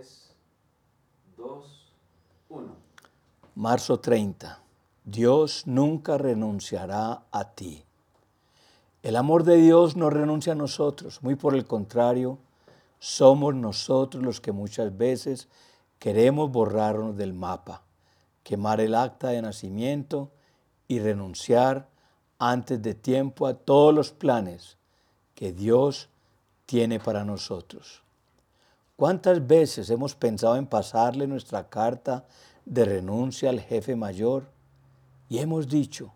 3, 0.00 0.34
2, 1.36 1.92
1. 2.48 2.76
Marzo 3.54 4.00
30. 4.00 4.58
Dios 5.04 5.66
nunca 5.66 6.16
renunciará 6.16 7.24
a 7.30 7.50
ti. 7.54 7.84
El 9.02 9.16
amor 9.16 9.44
de 9.44 9.56
Dios 9.56 9.96
no 9.96 10.08
renuncia 10.08 10.54
a 10.54 10.56
nosotros, 10.56 11.22
muy 11.22 11.34
por 11.34 11.54
el 11.54 11.66
contrario, 11.66 12.38
somos 12.98 13.54
nosotros 13.54 14.22
los 14.24 14.40
que 14.40 14.52
muchas 14.52 14.96
veces 14.96 15.48
queremos 15.98 16.50
borrarnos 16.50 17.16
del 17.16 17.34
mapa, 17.34 17.82
quemar 18.42 18.80
el 18.80 18.94
acta 18.94 19.28
de 19.28 19.42
nacimiento 19.42 20.30
y 20.88 20.98
renunciar 20.98 21.88
antes 22.38 22.80
de 22.80 22.94
tiempo 22.94 23.46
a 23.46 23.52
todos 23.52 23.94
los 23.94 24.12
planes 24.12 24.78
que 25.34 25.52
Dios 25.52 26.08
tiene 26.64 27.00
para 27.00 27.22
nosotros. 27.24 28.02
¿Cuántas 29.00 29.46
veces 29.46 29.88
hemos 29.88 30.14
pensado 30.14 30.56
en 30.56 30.66
pasarle 30.66 31.26
nuestra 31.26 31.70
carta 31.70 32.26
de 32.66 32.84
renuncia 32.84 33.48
al 33.48 33.58
jefe 33.58 33.96
mayor 33.96 34.50
y 35.30 35.38
hemos 35.38 35.68
dicho, 35.68 36.12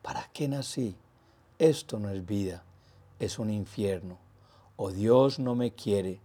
¿para 0.00 0.30
qué 0.32 0.48
nací? 0.48 0.96
Esto 1.58 1.98
no 1.98 2.08
es 2.08 2.24
vida, 2.24 2.64
es 3.18 3.38
un 3.38 3.50
infierno. 3.50 4.16
O 4.76 4.90
Dios 4.90 5.38
no 5.38 5.54
me 5.54 5.74
quiere, 5.74 6.18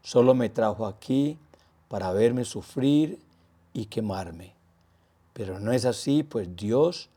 solo 0.00 0.32
me 0.32 0.48
trajo 0.48 0.86
aquí 0.86 1.38
para 1.88 2.14
verme 2.14 2.46
sufrir 2.46 3.20
y 3.74 3.84
quemarme. 3.84 4.54
Pero 5.34 5.60
no 5.60 5.72
es 5.72 5.84
así, 5.84 6.22
pues 6.22 6.48
Dios 6.56 7.10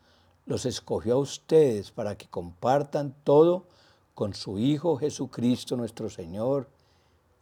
los 0.45 0.65
escogió 0.65 1.13
a 1.13 1.19
ustedes 1.19 1.89
para 1.89 2.17
que 2.17 2.27
compartan 2.27 3.15
todo 3.23 3.65
con 4.13 4.33
su 4.33 4.59
Hijo 4.59 4.97
Jesucristo 4.97 5.77
nuestro 5.77 6.09
Señor, 6.09 6.67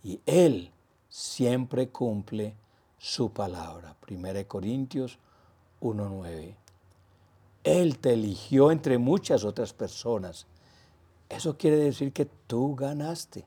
y 0.03 0.19
Él 0.25 0.72
siempre 1.13 1.89
cumple 1.89 2.55
su 2.97 3.31
palabra. 3.31 3.95
1 4.09 4.47
Corintios 4.47 5.19
1.9. 5.79 6.55
Él 7.63 7.99
te 7.99 8.13
eligió 8.13 8.71
entre 8.71 8.97
muchas 8.97 9.43
otras 9.43 9.73
personas. 9.73 10.47
Eso 11.29 11.55
quiere 11.55 11.77
decir 11.77 12.11
que 12.13 12.25
tú 12.25 12.75
ganaste. 12.75 13.45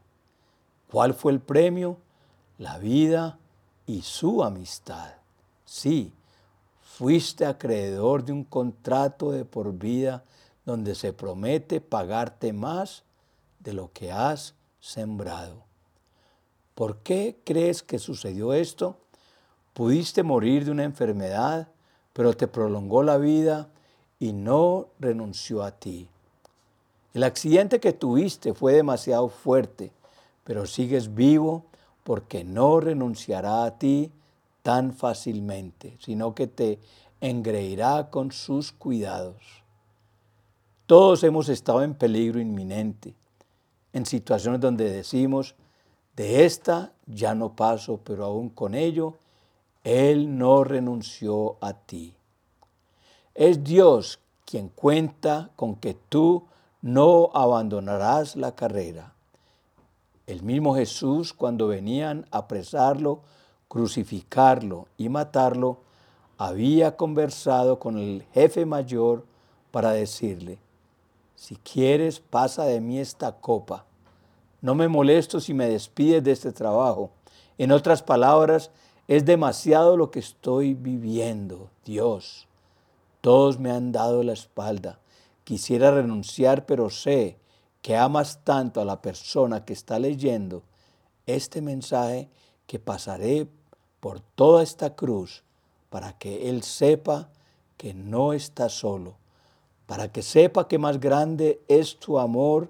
¿Cuál 0.88 1.12
fue 1.12 1.32
el 1.32 1.40
premio? 1.40 1.98
La 2.58 2.78
vida 2.78 3.36
y 3.84 4.02
su 4.02 4.44
amistad. 4.44 5.14
Sí, 5.64 6.12
fuiste 6.80 7.46
acreedor 7.46 8.24
de 8.24 8.30
un 8.30 8.44
contrato 8.44 9.32
de 9.32 9.44
por 9.44 9.72
vida 9.72 10.22
donde 10.64 10.94
se 10.94 11.12
promete 11.12 11.80
pagarte 11.80 12.52
más 12.52 13.02
de 13.58 13.72
lo 13.72 13.92
que 13.92 14.12
has 14.12 14.54
sembrado. 14.78 15.65
¿Por 16.76 16.98
qué 16.98 17.38
crees 17.42 17.82
que 17.82 17.98
sucedió 17.98 18.52
esto? 18.52 18.98
Pudiste 19.72 20.22
morir 20.22 20.66
de 20.66 20.70
una 20.70 20.84
enfermedad, 20.84 21.68
pero 22.12 22.36
te 22.36 22.48
prolongó 22.48 23.02
la 23.02 23.16
vida 23.16 23.70
y 24.20 24.34
no 24.34 24.88
renunció 25.00 25.62
a 25.62 25.70
ti. 25.70 26.06
El 27.14 27.22
accidente 27.22 27.80
que 27.80 27.94
tuviste 27.94 28.52
fue 28.52 28.74
demasiado 28.74 29.30
fuerte, 29.30 29.90
pero 30.44 30.66
sigues 30.66 31.14
vivo 31.14 31.64
porque 32.04 32.44
no 32.44 32.78
renunciará 32.78 33.64
a 33.64 33.78
ti 33.78 34.12
tan 34.62 34.92
fácilmente, 34.92 35.96
sino 35.98 36.34
que 36.34 36.46
te 36.46 36.78
engreirá 37.22 38.10
con 38.10 38.32
sus 38.32 38.70
cuidados. 38.70 39.62
Todos 40.84 41.24
hemos 41.24 41.48
estado 41.48 41.82
en 41.82 41.94
peligro 41.94 42.38
inminente, 42.38 43.14
en 43.94 44.04
situaciones 44.04 44.60
donde 44.60 44.90
decimos, 44.90 45.54
de 46.16 46.46
esta 46.46 46.92
ya 47.06 47.34
no 47.34 47.54
paso, 47.54 48.00
pero 48.02 48.24
aún 48.24 48.48
con 48.48 48.74
ello, 48.74 49.14
Él 49.84 50.38
no 50.38 50.64
renunció 50.64 51.56
a 51.60 51.74
ti. 51.74 52.14
Es 53.34 53.62
Dios 53.62 54.18
quien 54.46 54.70
cuenta 54.70 55.50
con 55.56 55.76
que 55.76 55.94
tú 55.94 56.44
no 56.80 57.30
abandonarás 57.34 58.34
la 58.34 58.54
carrera. 58.54 59.12
El 60.26 60.42
mismo 60.42 60.74
Jesús, 60.74 61.34
cuando 61.34 61.68
venían 61.68 62.26
a 62.30 62.38
apresarlo, 62.38 63.20
crucificarlo 63.68 64.88
y 64.96 65.10
matarlo, 65.10 65.78
había 66.38 66.96
conversado 66.96 67.78
con 67.78 67.98
el 67.98 68.24
jefe 68.32 68.64
mayor 68.64 69.26
para 69.70 69.92
decirle, 69.92 70.58
si 71.34 71.56
quieres, 71.56 72.20
pasa 72.20 72.64
de 72.64 72.80
mí 72.80 72.98
esta 72.98 73.32
copa 73.32 73.84
no 74.60 74.74
me 74.74 74.88
molesto 74.88 75.40
si 75.40 75.54
me 75.54 75.68
despides 75.68 76.24
de 76.24 76.32
este 76.32 76.52
trabajo. 76.52 77.10
En 77.58 77.72
otras 77.72 78.02
palabras, 78.02 78.70
es 79.08 79.24
demasiado 79.24 79.96
lo 79.96 80.10
que 80.10 80.18
estoy 80.18 80.74
viviendo, 80.74 81.70
Dios. 81.84 82.48
Todos 83.20 83.58
me 83.58 83.70
han 83.70 83.92
dado 83.92 84.22
la 84.22 84.32
espalda. 84.32 84.98
Quisiera 85.44 85.90
renunciar, 85.90 86.66
pero 86.66 86.90
sé 86.90 87.38
que 87.82 87.96
amas 87.96 88.40
tanto 88.42 88.80
a 88.80 88.84
la 88.84 89.00
persona 89.00 89.64
que 89.64 89.72
está 89.72 89.98
leyendo 89.98 90.62
este 91.26 91.62
mensaje 91.62 92.28
que 92.66 92.78
pasaré 92.78 93.48
por 94.00 94.20
toda 94.20 94.62
esta 94.62 94.96
cruz 94.96 95.44
para 95.88 96.12
que 96.18 96.48
Él 96.48 96.62
sepa 96.62 97.28
que 97.76 97.94
no 97.94 98.32
está 98.32 98.68
solo, 98.68 99.16
para 99.86 100.10
que 100.10 100.22
sepa 100.22 100.66
que 100.66 100.78
más 100.78 100.98
grande 100.98 101.60
es 101.68 101.98
tu 101.98 102.18
amor 102.18 102.68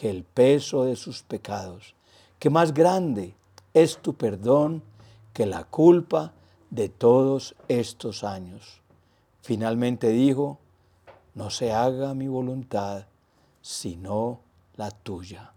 que 0.00 0.08
el 0.08 0.24
peso 0.24 0.84
de 0.84 0.96
sus 0.96 1.22
pecados, 1.22 1.94
que 2.38 2.48
más 2.48 2.72
grande 2.72 3.34
es 3.74 3.98
tu 3.98 4.14
perdón 4.14 4.82
que 5.34 5.44
la 5.44 5.64
culpa 5.64 6.32
de 6.70 6.88
todos 6.88 7.54
estos 7.68 8.24
años. 8.24 8.80
Finalmente 9.42 10.08
dijo, 10.08 10.58
no 11.34 11.50
se 11.50 11.72
haga 11.72 12.14
mi 12.14 12.28
voluntad, 12.28 13.08
sino 13.60 14.40
la 14.74 14.90
tuya. 14.90 15.52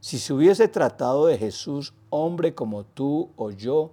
Si 0.00 0.18
se 0.18 0.32
hubiese 0.32 0.66
tratado 0.66 1.26
de 1.26 1.36
Jesús, 1.36 1.92
hombre 2.08 2.54
como 2.54 2.84
tú 2.84 3.28
o 3.36 3.50
yo, 3.50 3.90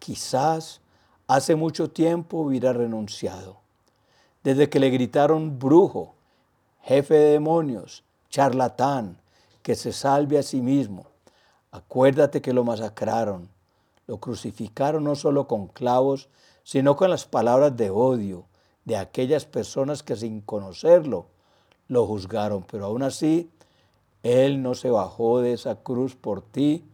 quizás 0.00 0.80
hace 1.28 1.54
mucho 1.54 1.88
tiempo 1.88 2.38
hubiera 2.38 2.72
renunciado. 2.72 3.60
Desde 4.42 4.68
que 4.68 4.80
le 4.80 4.90
gritaron 4.90 5.60
brujo, 5.60 6.16
jefe 6.82 7.14
de 7.14 7.30
demonios, 7.34 8.02
charlatán, 8.30 9.18
que 9.62 9.74
se 9.74 9.92
salve 9.92 10.38
a 10.38 10.42
sí 10.42 10.60
mismo. 10.60 11.06
Acuérdate 11.70 12.40
que 12.40 12.52
lo 12.52 12.64
masacraron, 12.64 13.48
lo 14.06 14.18
crucificaron 14.18 15.04
no 15.04 15.14
solo 15.14 15.46
con 15.46 15.66
clavos, 15.68 16.28
sino 16.64 16.96
con 16.96 17.10
las 17.10 17.26
palabras 17.26 17.76
de 17.76 17.90
odio 17.90 18.46
de 18.84 18.96
aquellas 18.96 19.44
personas 19.44 20.02
que 20.02 20.16
sin 20.16 20.40
conocerlo 20.40 21.26
lo 21.88 22.06
juzgaron. 22.06 22.62
Pero 22.62 22.86
aún 22.86 23.02
así, 23.02 23.50
Él 24.22 24.62
no 24.62 24.74
se 24.74 24.90
bajó 24.90 25.40
de 25.40 25.52
esa 25.52 25.76
cruz 25.76 26.16
por 26.16 26.42
ti, 26.42 26.84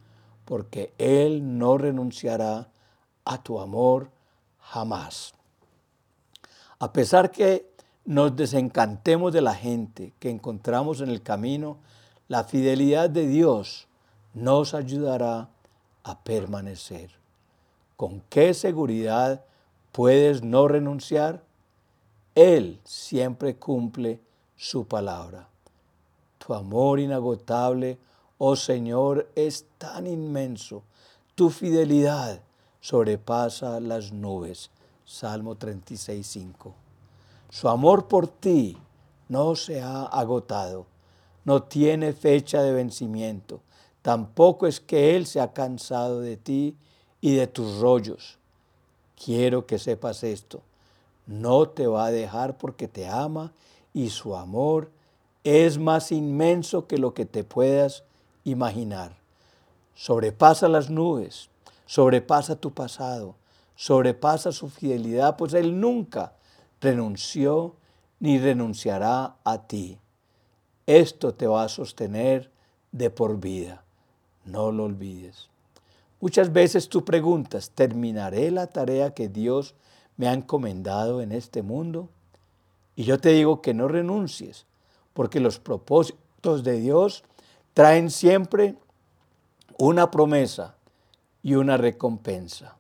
porque 0.45 0.93
Él 0.99 1.59
no 1.59 1.79
renunciará 1.79 2.69
a 3.25 3.43
tu 3.43 3.61
amor 3.61 4.11
jamás. 4.59 5.35
A 6.79 6.93
pesar 6.93 7.31
que 7.31 7.74
nos 8.05 8.37
desencantemos 8.37 9.33
de 9.33 9.41
la 9.41 9.55
gente 9.55 10.13
que 10.19 10.31
encontramos 10.31 11.01
en 11.01 11.09
el 11.11 11.23
camino, 11.23 11.79
la 12.29 12.45
fidelidad 12.45 13.09
de 13.09 13.27
Dios 13.27 13.87
nos 14.35 14.75
ayudará 14.75 15.49
a 16.03 16.19
permanecer. 16.23 17.11
¿Con 17.97 18.23
qué 18.29 18.53
seguridad 18.53 19.45
puedes 19.93 20.43
no 20.43 20.69
renunciar? 20.69 21.43
Él 22.35 22.81
siempre 22.85 23.57
cumple 23.57 24.21
su 24.57 24.87
palabra. 24.87 25.49
Tu 26.39 26.53
amor 26.53 27.01
inagotable, 27.01 27.99
oh 28.39 28.57
Señor, 28.57 29.31
es 29.35 29.67
tan 29.79 30.07
inmenso. 30.07 30.83
Tu 31.35 31.49
fidelidad 31.49 32.41
sobrepasa 32.81 33.81
las 33.81 34.13
nubes. 34.13 34.71
Salmo 35.07 35.55
36, 35.55 36.27
5. 36.27 36.84
Su 37.55 37.69
amor 37.69 38.09
por 38.09 38.27
ti 38.27 38.77
no 39.29 39.55
se 39.55 39.81
ha 39.81 40.03
agotado, 40.03 40.87
no 41.45 41.63
tiene 41.63 42.13
fecha 42.13 42.61
de 42.65 42.73
vencimiento. 42.73 43.61
Tampoco 44.03 44.67
es 44.67 44.81
que 44.81 45.15
Él 45.15 45.25
se 45.25 45.41
ha 45.41 45.53
cansado 45.53 46.19
de 46.19 46.37
ti 46.37 46.77
y 47.21 47.37
de 47.37 47.47
tus 47.47 47.79
rollos. 47.79 48.39
Quiero 49.25 49.67
que 49.67 49.79
sepas 49.79 50.25
esto. 50.25 50.63
No 51.29 51.69
te 51.69 51.87
va 51.87 52.07
a 52.07 52.11
dejar 52.11 52.59
porque 52.59 52.89
te 52.89 53.07
ama 53.07 53.53
y 53.93 54.11
su 54.11 54.35
amor 54.35 54.91
es 55.45 55.79
más 55.79 56.11
inmenso 56.11 56.89
que 56.89 56.99
lo 56.99 57.15
que 57.15 57.25
te 57.25 57.45
puedas 57.45 58.03
imaginar. 58.43 59.17
Sobrepasa 59.95 60.67
las 60.67 60.91
nubes, 60.91 61.51
sobrepasa 61.87 62.57
tu 62.57 62.73
pasado, 62.73 63.37
sobrepasa 63.77 64.51
su 64.51 64.69
fidelidad, 64.69 65.37
pues 65.37 65.55
Él 65.55 65.79
nunca 65.81 66.33
renunció 66.85 67.75
ni 68.21 68.39
renunciará 68.39 69.37
a 69.43 69.67
ti. 69.67 69.99
Esto 70.87 71.35
te 71.35 71.47
va 71.47 71.65
a 71.65 71.69
sostener 71.69 72.51
de 72.93 73.11
por 73.11 73.41
vida. 73.41 73.83
No 74.45 74.71
lo 74.71 74.85
olvides. 74.85 75.49
Muchas 76.21 76.53
veces 76.53 76.89
tú 76.89 77.05
preguntas, 77.05 77.71
¿terminaré 77.75 78.51
la 78.51 78.69
tarea 78.69 79.13
que 79.15 79.29
Dios 79.29 79.75
me 80.17 80.29
ha 80.29 80.33
encomendado 80.33 81.21
en 81.21 81.33
este 81.33 81.63
mundo? 81.63 82.09
Y 82.97 83.05
yo 83.05 83.19
te 83.19 83.31
digo 83.31 83.61
que 83.61 83.75
no 83.75 83.89
renuncies, 83.89 84.67
porque 85.13 85.41
los 85.41 85.59
propósitos 85.59 86.63
de 86.63 86.81
Dios 86.81 87.25
traen 87.73 88.11
siempre 88.11 88.77
una 89.79 90.11
promesa 90.11 90.77
y 91.43 91.57
una 91.57 91.77
recompensa. 91.77 92.77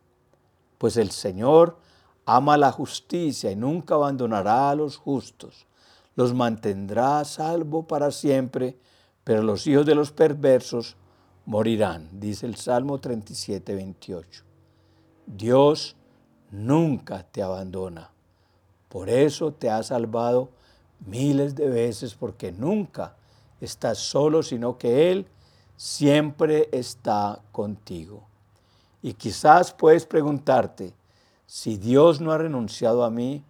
Pues 0.78 0.96
el 0.96 1.10
Señor 1.10 1.78
ama 2.26 2.56
la 2.56 2.72
justicia 2.72 3.50
y 3.50 3.56
nunca 3.56 3.94
abandonará 3.94 4.70
a 4.70 4.74
los 4.74 4.96
justos. 4.96 5.66
Los 6.16 6.34
mantendrá 6.34 7.20
a 7.20 7.24
salvo 7.24 7.86
para 7.86 8.10
siempre, 8.10 8.76
pero 9.24 9.42
los 9.42 9.66
hijos 9.66 9.84
de 9.86 9.94
los 9.94 10.12
perversos 10.12 10.96
morirán, 11.46 12.08
dice 12.12 12.46
el 12.46 12.56
Salmo 12.56 12.98
37, 12.98 13.74
28. 13.74 14.44
Dios 15.26 15.96
nunca 16.50 17.24
te 17.24 17.42
abandona. 17.42 18.10
Por 18.88 19.08
eso 19.08 19.52
te 19.52 19.70
ha 19.70 19.82
salvado 19.82 20.50
miles 21.06 21.54
de 21.54 21.68
veces, 21.68 22.14
porque 22.14 22.52
nunca 22.52 23.16
estás 23.60 23.98
solo, 23.98 24.42
sino 24.42 24.78
que 24.78 25.10
Él 25.10 25.26
siempre 25.76 26.68
está 26.72 27.40
contigo. 27.52 28.22
Y 29.02 29.14
quizás 29.14 29.72
puedes 29.72 30.06
preguntarte, 30.06 30.94
si 31.54 31.76
Dios 31.76 32.20
no 32.20 32.32
ha 32.32 32.38
renunciado 32.38 33.04
a 33.04 33.10
mí, 33.10 33.44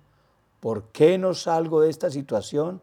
¿por 0.60 0.88
qué 0.88 1.16
no 1.16 1.32
salgo 1.32 1.80
de 1.80 1.88
esta 1.88 2.10
situación? 2.10 2.82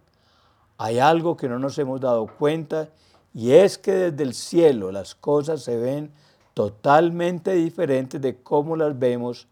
Hay 0.79 0.97
algo 0.97 1.37
que 1.37 1.47
no 1.47 1.59
nos 1.59 1.77
hemos 1.77 2.01
dado 2.01 2.25
cuenta 2.25 2.89
y 3.31 3.51
es 3.51 3.77
que 3.77 3.91
desde 3.91 4.23
el 4.23 4.33
cielo 4.33 4.91
las 4.91 5.13
cosas 5.13 5.61
se 5.61 5.77
ven 5.77 6.11
totalmente 6.55 7.53
diferentes 7.53 8.19
de 8.19 8.41
cómo 8.41 8.75
las 8.75 8.97
vemos 8.97 9.47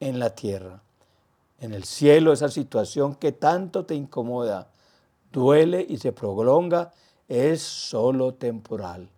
en 0.00 0.18
la 0.18 0.30
tierra. 0.30 0.80
En 1.60 1.74
el 1.74 1.84
cielo 1.84 2.32
esa 2.32 2.48
situación 2.48 3.14
que 3.14 3.32
tanto 3.32 3.84
te 3.84 3.94
incomoda, 3.94 4.68
duele 5.30 5.84
y 5.86 5.98
se 5.98 6.12
prolonga, 6.12 6.90
es 7.28 7.60
solo 7.60 8.32
temporal. 8.32 9.10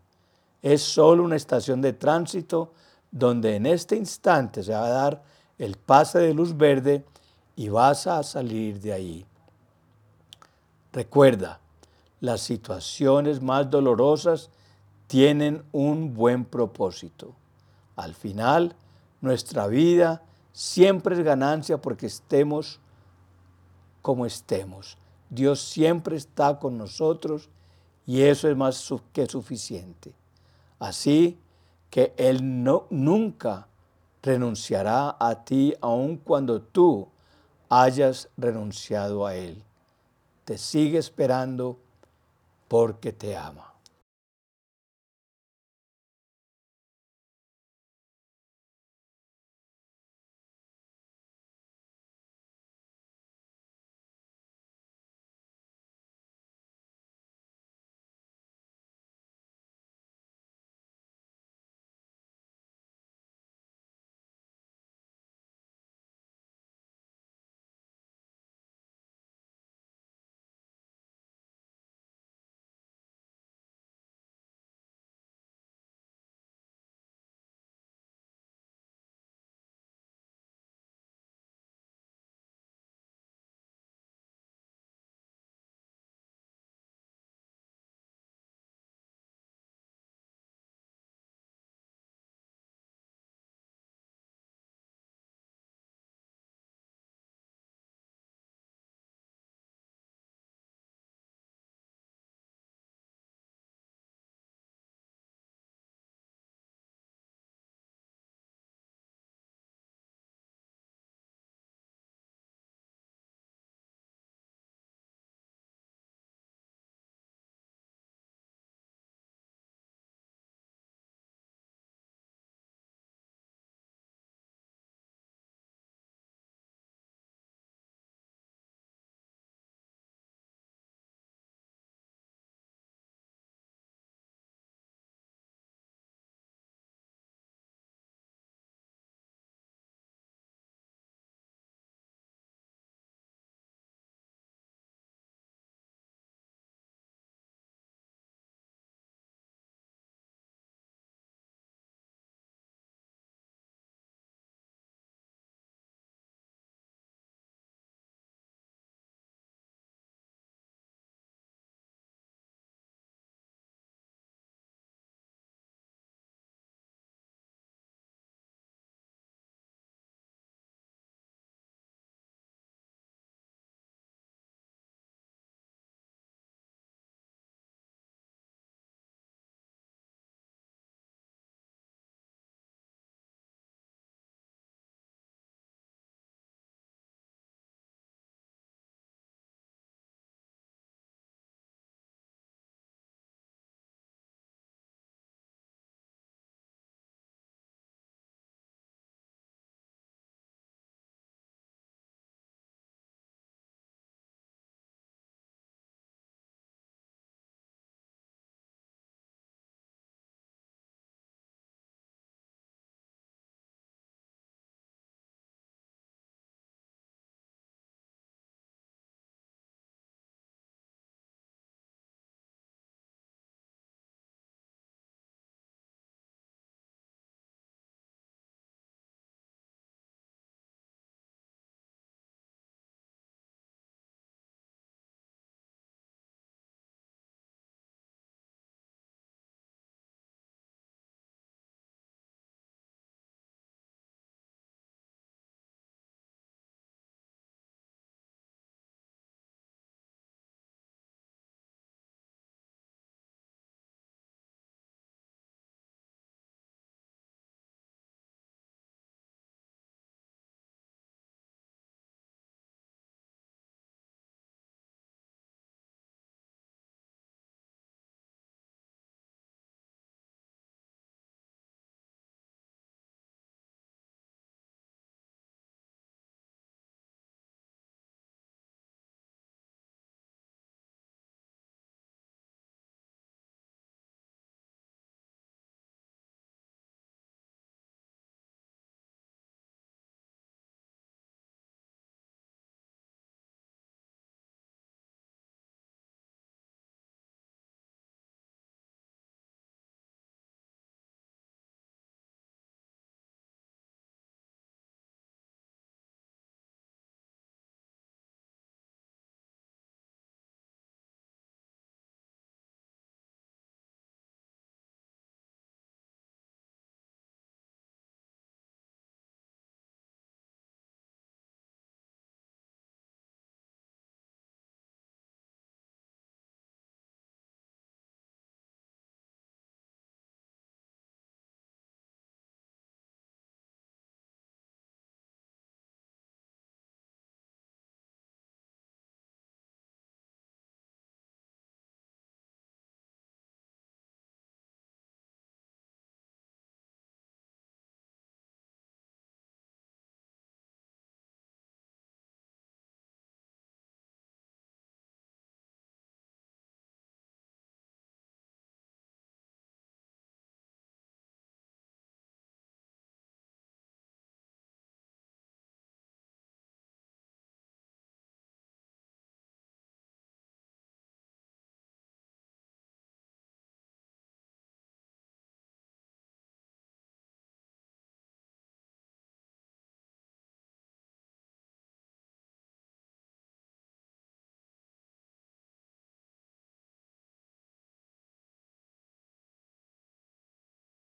Es 0.61 0.83
solo 0.83 1.23
una 1.23 1.37
estación 1.37 1.81
de 1.81 1.93
tránsito 1.93 2.73
donde 3.13 3.55
en 3.55 3.67
este 3.67 3.95
instante 3.95 4.65
se 4.65 4.73
va 4.73 4.87
a 4.87 4.91
dar 4.91 5.34
el 5.59 5.77
pase 5.77 6.19
de 6.19 6.35
luz 6.35 6.57
verde 6.57 7.05
y 7.57 7.69
vas 7.69 8.07
a 8.07 8.23
salir 8.23 8.81
de 8.81 8.93
ahí. 8.93 9.27
Recuerda, 10.93 11.61
las 12.21 12.41
situaciones 12.41 13.43
más 13.43 13.71
dolorosas 13.71 14.51
tienen 15.07 15.63
un 15.73 16.15
buen 16.15 16.45
propósito. 16.45 17.35
Al 17.97 18.15
final, 18.15 18.75
nuestra 19.21 19.67
vida 19.67 20.23
siempre 20.53 21.17
es 21.17 21.25
ganancia 21.25 21.79
porque 21.79 22.07
estemos 22.07 22.81
como 24.03 24.27
estemos. 24.27 24.97
Dios 25.31 25.61
siempre 25.61 26.17
está 26.17 26.59
con 26.59 26.79
nosotros 26.79 27.49
y 28.07 28.23
eso 28.23 28.49
es 28.49 28.57
más 28.57 28.93
que 29.13 29.27
suficiente. 29.27 30.13
Así 30.79 31.39
que 31.91 32.13
Él 32.17 32.63
no, 32.63 32.87
nunca 32.91 33.67
renunciará 34.25 35.17
a 35.21 35.45
ti 35.45 35.75
aun 35.83 36.17
cuando 36.17 36.63
tú 36.63 37.09
hayas 37.69 38.31
renunciado 38.39 39.27
a 39.27 39.37
Él. 39.37 39.63
Te 40.45 40.57
sigue 40.57 40.99
esperando 40.99 41.79
porque 42.69 43.13
te 43.13 43.37
ama. 43.37 43.74